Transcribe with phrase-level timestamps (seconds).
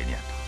[0.00, 0.39] 我很怀念他。